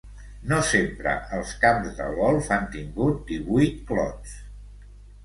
[0.51, 4.35] No sempre els camps de golf han tingut divuit clots.